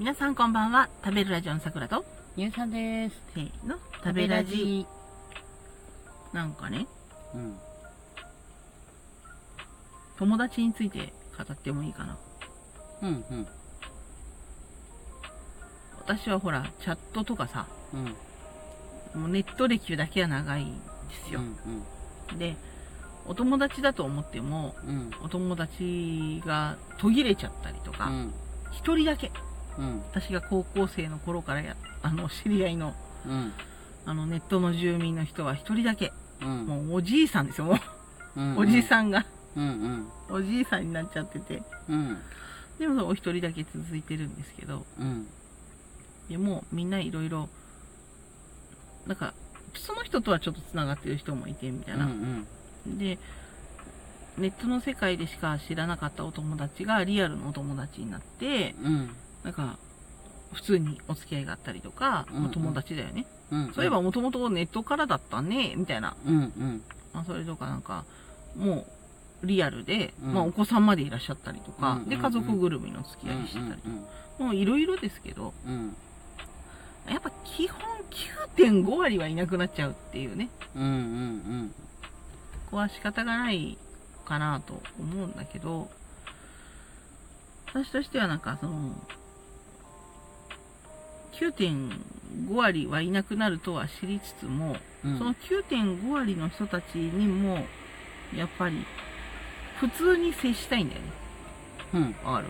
[0.00, 0.88] 皆さんこんばんは。
[1.04, 3.16] 食べるラジオのさくらと、ゆうさんです。
[3.34, 4.86] せーの、食べラジ。。
[6.32, 6.86] なんかね、
[7.34, 7.58] うん。
[10.16, 12.16] 友達について語ってもいいかな。
[13.02, 13.46] うんうん。
[15.98, 19.20] 私はほら、チャットとかさ、うん。
[19.20, 20.80] もうネット歴だけは長いんで
[21.28, 21.40] すよ。
[21.40, 22.56] うんで、
[23.26, 25.10] お友達だと思っても、うん。
[25.22, 28.32] お友達が途切れちゃったりとか、うん。
[28.72, 29.30] 一、人だけ、
[29.78, 30.02] うん。
[30.10, 32.94] 私が高校生の頃からや、あの、知り合いの、
[33.26, 33.52] うん。
[34.06, 36.12] あの、ネットの住民の人は一人だけ、
[36.42, 36.66] うん。
[36.66, 37.78] もうおじいさんですよ、も
[38.36, 38.56] うん。
[38.56, 38.60] う。
[38.60, 39.26] おじいさんが、
[39.56, 39.62] うん
[40.30, 40.36] うん。
[40.36, 41.62] おじいさんになっちゃってて。
[41.88, 42.18] うん。
[42.78, 45.26] でもお一人だけ続いてるんですけど、うん。
[46.28, 47.48] でもみんないろいろ、
[49.06, 49.34] なんか、
[49.74, 52.06] その人とはちょっと繋がってる人もいてみたいな。
[52.06, 52.46] うん
[52.86, 53.18] で、
[54.38, 59.10] ネットの世界でしか知らなかったお友達がリアルのお友達になって、うん。
[59.44, 59.76] なんか、
[60.52, 63.26] 普通にお付き合いがあったりとか、うんうんお友達だよね。
[63.50, 63.72] うん。
[63.72, 66.16] そういえばもともとネットからだったね、みたいな。
[66.26, 66.82] うんうん。
[67.12, 68.04] まあ、それとかなんか、
[68.56, 68.86] も
[69.42, 75.94] う、リアルで、うんまあお子さんまでいらっしゃったりとか、うんうんうんで、家族ぐるみの付き合いしてたりとか、もういろいろですけど、うん。
[77.08, 77.80] やっぱ基本
[78.56, 80.48] 9.5割はいなくなっちゃうっていうね。
[80.74, 81.74] うんうん
[82.66, 83.76] ここは仕方がない
[84.24, 85.90] かなと思うんだけど、
[87.66, 88.92] 私としてはなんかその、
[91.40, 95.18] 9.5割はいなくなるとは知りつつも、うん。
[95.18, 97.64] その9.5割の人たちにも、
[98.36, 98.84] やっぱり、
[99.78, 101.08] 普通に接したいんだよね。
[101.94, 102.02] うん。
[102.24, 102.48] わかる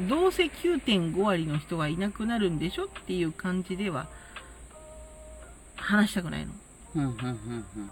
[0.00, 0.08] うん。
[0.08, 4.08] どうせ9.5割の人がいなくなるんでしょっていう感じでは、
[5.76, 6.52] 話したくないの。
[6.96, 7.02] うん。
[7.02, 7.10] うん。
[7.10, 7.90] うん。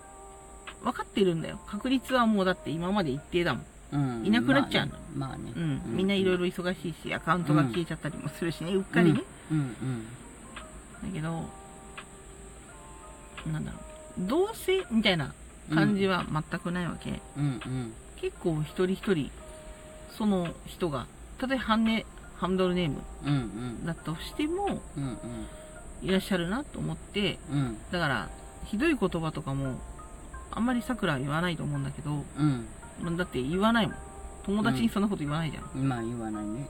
[0.82, 1.60] 分かってるんだよ。
[1.66, 3.66] 確率はもうだって今まで一定だもん。
[3.92, 4.26] うん。
[4.26, 5.52] いなくなっちゃうのまあね。
[5.54, 5.82] うん。
[5.86, 9.20] みんないろいろ忙しいし、アカウントが消えちゃったりもするしね、うっかりね。
[9.50, 10.06] うんうん。
[11.02, 11.48] だけど、
[13.50, 14.28] なんだろう。
[14.28, 15.32] どうせみたいな
[15.72, 17.20] 感じは全くないわけ。
[17.36, 17.92] うんうん。
[18.16, 19.30] 結構一人一人、
[20.16, 21.06] その人が、
[21.38, 22.04] たとえハンネ、
[22.36, 23.36] ハンドルネームうんう
[23.82, 23.86] ん。
[23.86, 25.18] だったとしても、うん
[26.02, 27.78] いらっしゃるなと思って、うん。
[27.90, 28.28] だから、
[28.64, 29.78] ひどい言葉とかも、
[30.50, 32.66] あんまり桜は言わないと思うんだけど、うん。
[33.02, 33.96] まあだって言わないもん。
[34.44, 35.64] 友達にそんなこと言わないじゃん。
[35.74, 35.88] うん。
[35.88, 36.68] まあ言わないね。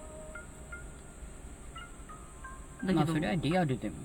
[2.83, 3.97] だけど、まあそれはリアルでも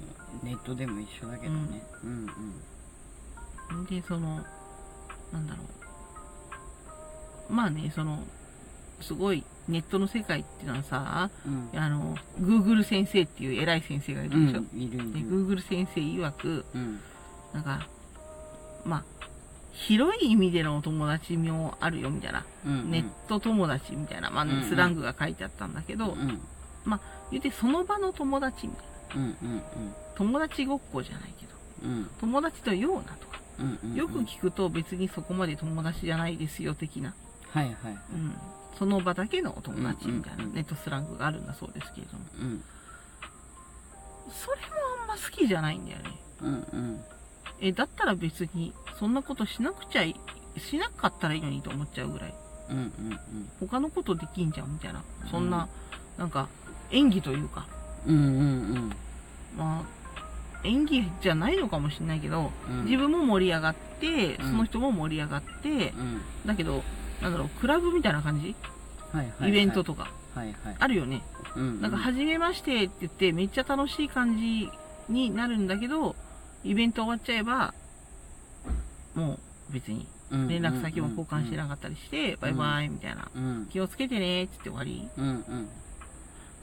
[0.43, 1.81] ネットでも一緒だけどね。
[2.03, 2.29] うん
[3.69, 3.85] うん。
[3.85, 4.43] で、その、
[5.31, 5.63] なんだろ
[7.49, 7.53] う。
[7.53, 8.23] まあね、その、
[9.01, 11.69] すごい、ネットの世界っていうのはさ、うん。
[11.79, 14.59] あの、Google 先生っていう偉い先生がいるでしょ？
[14.59, 15.47] うん、いるいで、る。
[15.47, 16.99] Google 先生曰く、うん。
[17.53, 17.87] なんか、
[18.85, 19.03] まあ、
[19.71, 22.45] 広い意味でのお友達もあるよみたいな。
[22.65, 22.91] うん。
[22.91, 26.39] ネット友達みたいな、まあ、うんうんスラングが書いてあったんだけど、うん。
[27.31, 28.91] 言ってその場の友達みたいな。
[29.15, 29.61] うんうん
[30.15, 31.51] 友達ごっこじゃないけど、
[31.83, 31.91] うん。
[31.91, 32.09] うん。
[32.21, 33.95] 友達とようなとか、うんうん。
[33.95, 37.13] よく聞くと別にそこまで友達じゃないですよ的な、
[37.49, 37.75] はいはい。
[38.13, 38.33] うん、
[38.79, 42.63] その場だけのお友達みたいなうんうんうんネットスラングがあるんだそうですけれども、うん。
[44.31, 44.63] それも
[45.01, 46.11] あんま好きじゃないんだよね。
[46.41, 47.03] うんうん。
[47.59, 50.15] え、だったら別にそんなことしなくちゃい、
[50.57, 52.35] しなかったらいいのにと思っちゃうぐらい。
[52.69, 53.19] うんうん
[53.59, 55.03] 他のことできんじゃんみたいな。
[55.29, 55.67] そんな、
[56.17, 56.47] なんか
[56.91, 57.67] 演技というか、
[58.05, 58.15] うん。
[58.15, 58.29] うんう
[58.79, 58.91] ん
[59.57, 62.85] まあ、演技じゃないのかもしれないけど、うん。
[62.85, 66.21] 自分も盛り上がって、うんその人も盛り上がって、うん。
[66.45, 66.83] だけど、
[67.21, 68.55] なんだろう、クラブみたいな感じ？
[69.11, 69.49] はいはい。
[69.49, 69.83] イベント。
[69.83, 70.11] とか。
[70.35, 70.75] はいはい。
[70.77, 71.21] あるよね。
[71.55, 71.81] うん。
[71.81, 74.69] なんか、初めましてって言って、めっちゃ楽しい感じ
[75.07, 76.15] になるんだけど、
[76.65, 77.73] イベント終わっちゃえば、
[79.13, 83.29] もう別に連絡先も交換してなかったりして、バイバイみたいな。
[83.33, 83.67] うん。
[83.71, 85.07] 気をつけてねって言って終わり。
[85.17, 85.69] うんうん。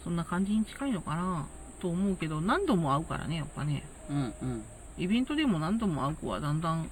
[0.04, 1.46] そんな感じに近いのかな
[1.80, 3.84] と思うけど、何度も会うからね、やっぱね。
[4.10, 4.64] うんうん。
[4.98, 6.90] イベントでも何度も会う子はだんだん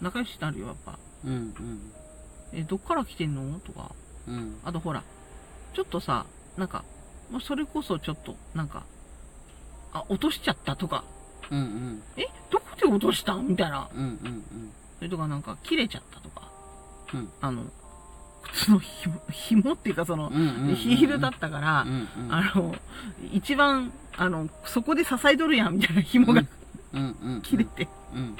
[0.00, 0.98] 仲良しになるよ、やっぱ。
[1.24, 1.92] うんうん。
[2.52, 3.60] え、どっから来てんの？
[3.60, 3.90] とか。
[4.26, 4.58] うん。
[4.64, 5.02] あとほら、
[5.74, 6.24] ちょっとさ、
[6.56, 6.84] なんか、
[7.30, 8.84] まあそれこそちょっと、なんか、
[9.92, 11.04] あ、落としちゃったとか、
[11.50, 12.02] うんうん。
[12.16, 13.34] え、どこで落とした？
[13.34, 13.88] みたいな。
[13.94, 16.50] うんうんそれとかなんか、切れちゃったとか。
[17.14, 17.64] うんあの、
[18.42, 20.30] 靴の紐、紐っていうかその。
[20.74, 21.86] ヒールだったから。
[22.30, 22.74] あの、
[23.32, 26.42] 一番、あの、そこで支えとるやん、みたいな紐が。
[27.42, 28.36] 切れて、うん。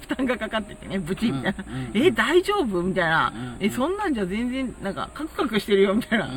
[0.00, 1.64] 負担がかかっててね、ブチみたいな。
[1.94, 3.32] え、大丈夫みたいな。
[3.34, 6.28] うんえ、そんなんじゃ全然、なんか、カクカクしてるよ、みたいな。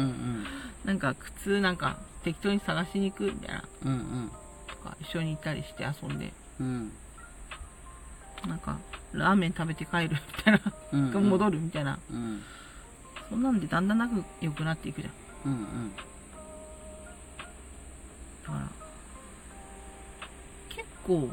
[0.86, 3.62] なんか、靴なんか、適当に探しに行く、みたいな。
[4.68, 6.92] とか、一緒に行ったりして遊んで、うん。
[8.62, 8.78] か
[9.14, 10.62] ラーメン食べて帰るみたいな、
[10.94, 12.42] うんうん、戻るみたいな、うん、
[13.30, 15.12] そんなんでだんだんなく良くなっていくじゃ
[15.50, 15.96] ん、うんうん、
[18.44, 18.70] だから
[20.70, 21.30] 結構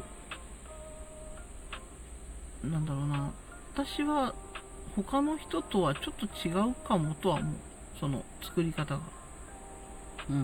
[2.61, 3.31] なんだろうな。
[3.73, 4.33] 私は
[4.95, 7.53] 他の人とはちょっと違うかもとは思う。
[7.97, 9.01] その作り方が。
[10.29, 10.43] うんうん。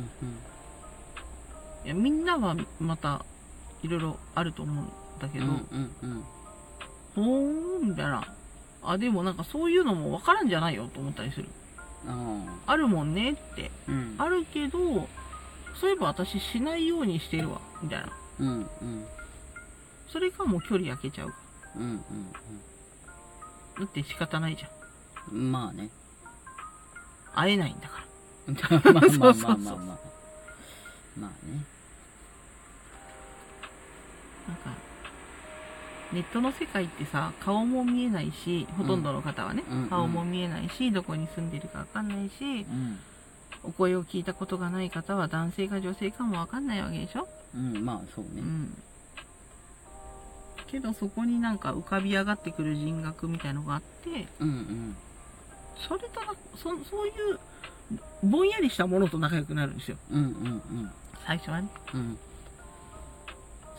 [1.84, 3.26] いやみんなはまた
[3.84, 4.88] いろいろあると思うん
[5.20, 6.24] だけど、うんうんうん。
[7.16, 8.28] ほーんみたいな。
[8.84, 11.48] あでもなんかそういうのも分からんじゃないよと思ったりする。
[12.08, 13.72] ああるもんねって。
[13.88, 14.16] あうん。
[14.20, 14.78] あるけど
[15.80, 18.10] そういえば私しないようにしてるわみたいな。
[18.40, 19.06] うんうん。
[20.08, 21.34] それがもう距離開けちゃう。
[21.78, 22.02] うんうん
[23.78, 25.36] だって仕方ないじゃん。
[25.36, 25.90] うんまあね。
[27.34, 28.06] 会えないんだか
[28.48, 28.54] ま
[28.92, 29.98] あまあまあまあそうそうそうまあまあ
[31.20, 31.66] まあね。
[34.48, 34.70] らなんか
[36.14, 39.84] ネットの世界ってさ顔も見えないしほとんどの方はね、うん。
[39.84, 39.90] うん。
[39.90, 43.00] 顔も見えないしどこに住んでるか分かんないしうん。
[43.64, 48.42] お声を聞いたことがない方は男性か女性かも分かんないわけでしょ、うんまあそうね。
[48.42, 48.78] うん。
[50.68, 54.96] けどそこになんか浮かび上がってくる人格みたいのがあってうんうん。
[55.88, 57.40] それとなそそういう
[58.24, 59.98] ぼんやりしたものと仲良くなるんですよ。
[60.12, 60.92] うんうん
[61.26, 61.70] 最初はね。
[61.94, 62.18] うんうん。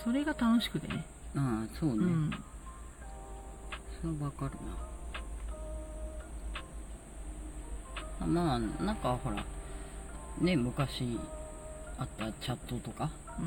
[0.02, 1.04] それが楽しくてね
[1.36, 2.30] ああそうね、うん。
[4.00, 4.58] それわかるな。
[8.20, 9.44] あまあなんかほら
[10.40, 11.18] ね昔
[11.98, 13.10] あったチャットとか。
[13.38, 13.42] う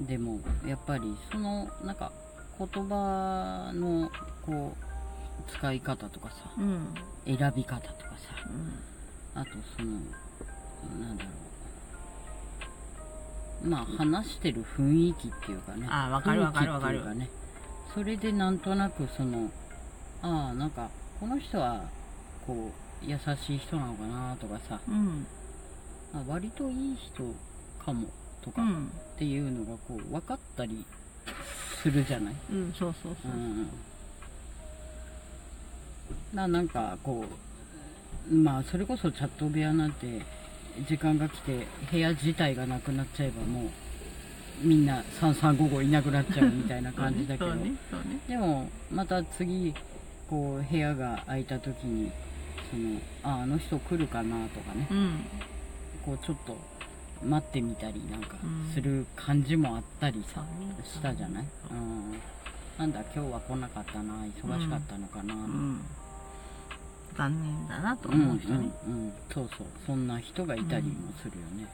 [0.00, 0.06] ん。
[0.06, 2.10] でもやっぱりそのなんか
[2.58, 4.10] 言葉の
[4.44, 6.36] こう使い方とかさ。
[6.58, 6.94] うん。
[7.26, 8.48] 選び方とかさ。
[8.48, 8.52] う
[9.38, 9.40] ん。
[9.40, 9.90] あとその
[11.06, 11.32] なんだろう
[13.64, 15.86] まあ話してる雰囲気っていうかね。
[15.90, 17.14] あわかるわかるわかる。
[17.14, 17.28] ね
[17.94, 19.50] それでなんとなくその
[20.22, 20.88] ああなんか
[21.20, 21.82] この人は
[22.46, 22.70] こ
[23.02, 24.78] う優しい人なのかなとかさ。
[24.88, 25.26] うん。
[26.14, 27.24] あ割といい人
[27.84, 28.08] かも
[28.42, 28.90] とかっうん。
[29.16, 30.84] ていうのがこう分かったり
[31.82, 32.34] するじゃない？
[32.50, 33.32] うんそうそうそう。
[33.32, 33.68] うん。
[36.34, 37.24] ななんかこ
[38.30, 40.20] うまあそれこそチャット部屋なんて
[40.88, 43.70] 時間が来て部屋自体がなくなっちゃえばもう
[44.62, 47.76] みんな3355いなくなっちゃうみたいな感じだけど、 ねね。
[48.28, 49.74] でもまた次
[50.28, 52.10] こう部屋が空いた時に
[52.70, 54.86] そのああの人来るかなとかね。
[54.90, 55.20] うん。
[56.04, 56.56] こうちょっと
[57.24, 60.84] 待ってみたりなんかうんする感じもあったりさ、そうね。
[60.84, 62.20] したじゃない、うん、
[62.78, 65.80] なんだ今日は来なかったな忙しかったのかな、うん
[67.16, 69.66] 残念だなとうん思う人ね、うんうんそうそう。
[69.86, 71.66] そんな人がいたりもするよね。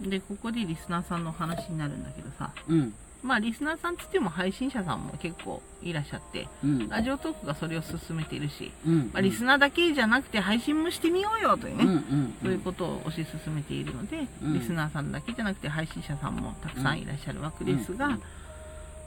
[0.00, 2.52] でここでリスナーさんの話になるんだけどさ。
[2.68, 2.78] うん。
[2.78, 6.88] うんまあリスナーさんつっても配信者さんも結構いらっしゃってうん。
[6.90, 9.10] ラジオトークがそれを進めているし、うん。
[9.14, 14.52] まあ、リスナーだけじゃなくて配信もしてみようよというね、うんうんそういうことを推し進めているので、うん。
[14.52, 18.22] リスナーさんだけじゃなくて配信者さんもたくさんいらっしゃるわけですが、うん。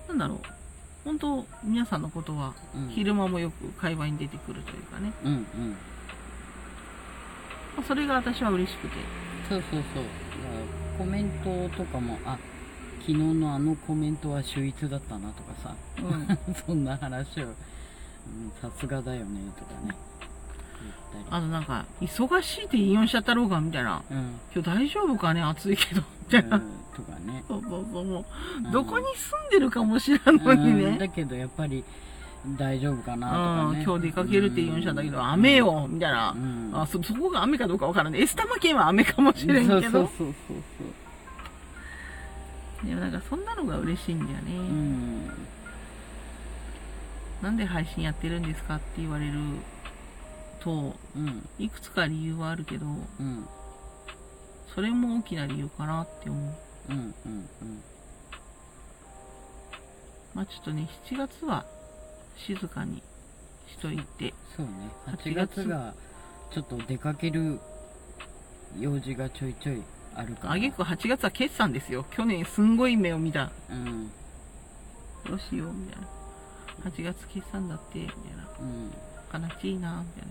[0.08, 0.40] なんだろう
[1.08, 2.90] 本当皆さんのことはうん。
[2.90, 5.70] 昼間もよく会話に出てくるというかね、うんうん。
[7.78, 8.96] まあそれが私は嬉しくて。
[9.48, 10.04] そうそうそう。
[10.98, 12.38] コメントとかもあ
[13.00, 15.76] 昨日のあのコメントは秀逸だったなとかさ。
[16.02, 16.54] うん。
[16.68, 17.54] そんな話をうん
[18.62, 19.96] さすがだよねとかね。
[21.30, 24.04] あとなんか忙しいって引用しちゃったろうがみたいな。
[24.10, 24.40] りうん。
[24.54, 26.02] 今日大丈夫かね暑いけど。
[26.02, 27.44] みたいな、うんとかね。
[27.48, 28.06] そうそうそう。
[28.06, 28.26] も
[28.70, 30.92] うどこに住んでるかも知らんのにうん。
[30.94, 31.84] ね、だけどやっぱり
[32.58, 36.72] 大丈夫かなとうんかね今日出かけるって言うんだけど、雨よみたいな、うん。
[36.74, 39.82] あそそこが雨かどうかわからないエスタマ県は雨かもしれんけど。
[39.82, 40.54] そうそうそうそ
[42.84, 42.88] う。
[42.88, 45.32] でもなんかそんなのが嬉しいんだよね、うん。
[47.42, 49.34] なんで配信やってるんですかって言われる
[50.60, 51.48] とうん。
[51.58, 53.48] いくつか理由はあるけどうん
[54.78, 56.92] それも大きな理由かなって思う。
[56.92, 57.50] うんうん
[60.36, 61.66] まあちょっとね7月は
[62.36, 63.02] 静かに
[63.66, 64.72] しといてそうね。
[65.08, 65.96] 8 8月が
[66.52, 67.60] ちょっと出かける
[68.80, 69.82] 用事がちょいちょい
[70.14, 70.54] あるから。
[70.54, 72.06] あげく8月は決算ですよ。
[72.12, 73.50] 去年すんごい目を見た。
[73.72, 74.12] うん。
[75.26, 76.92] どうしようみたいな。
[76.92, 78.18] 8月決算だってみたい
[78.60, 78.64] う
[79.40, 79.42] ん。
[79.42, 80.22] な悲しいなみ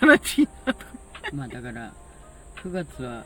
[0.00, 0.14] たいな。
[0.14, 0.86] 悲しいなとか。
[1.34, 1.92] まあだから
[2.62, 3.22] 9月は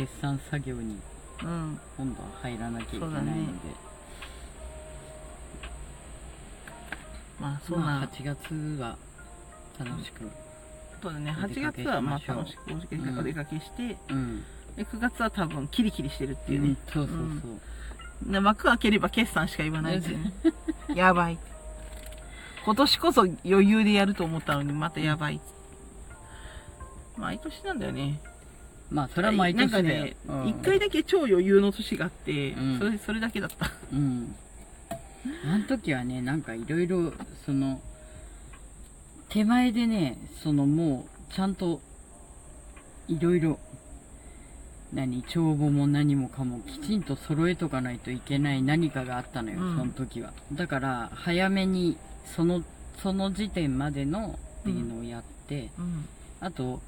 [0.00, 0.98] 決算作業に
[1.42, 3.48] うん今度は入らなきゃいけないので、そうだね。
[7.38, 8.96] まあそんな、まあ8月は
[9.78, 10.30] 楽しく
[11.02, 11.30] そうだね。
[11.32, 13.18] 8お出かけ月はまあ楽しくお出かけうん。
[13.18, 14.42] お出かけして、うん。
[14.76, 16.68] で9月は多分キリキリしてるっていうね。
[16.68, 17.16] うん、そうそう
[18.24, 20.32] そう、で幕開ければ決算しか言わないっていうね。
[20.96, 21.38] やばい。
[22.64, 25.42] 今年こそ余裕でやると思ったのにまたやばい。
[27.18, 28.18] 毎年なんだよね
[28.90, 30.48] まあそれは毎年だよなんかね、うん。
[30.48, 32.78] 一、回だけ超余裕の年があって、うん。
[32.78, 33.70] それそれだけだった。
[33.92, 34.34] うん。
[35.44, 37.12] あの時はねなんかいろいろ
[37.44, 37.80] その
[39.28, 41.80] 手前でねそのもうちゃんと
[43.06, 43.58] いろいろ
[44.92, 49.76] 何帳簿も何もかもきちんと揃えとかないといけない何かがあったのよ、うん。
[49.78, 50.32] その時は。
[50.52, 52.64] だから早めにその
[53.02, 56.08] その時点までのっていうのをやって、うん。
[56.40, 56.80] あとん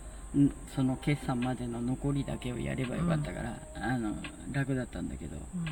[0.75, 4.15] その決算までの残りだけをやればよかったから、あの
[4.51, 5.65] 楽だったんだけど、うん。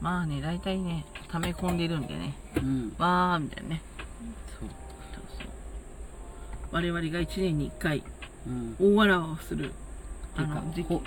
[0.00, 2.34] まあね大体ね溜め込んでるんでね。
[2.56, 3.82] うん、わーみたいなね。
[4.58, 4.68] そう、
[5.14, 5.48] そうそう。
[6.72, 8.02] 我々が1年に1回
[8.46, 9.72] うん、大笑わをする
[10.36, 10.88] あてかの時期。
[10.88, 11.02] ほ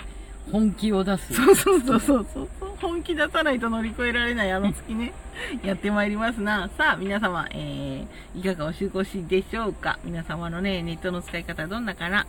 [0.52, 1.34] 本気を出す。
[1.34, 2.48] そうそうそうそうそう
[2.80, 5.12] 本気出さないと乗り越えられないあの月ね。
[5.64, 6.68] やってまいりますな。
[6.76, 9.98] さあ皆様、えー、いかがお過ごしでしょうか？
[10.04, 12.26] 皆様のねネットの使い方どんなかな？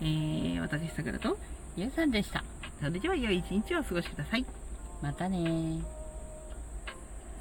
[0.00, 1.38] えー、私さくらと
[1.76, 2.44] ゆうさんでした。
[2.80, 4.44] それでは良い一日をお過ごしください。
[5.02, 5.95] またねー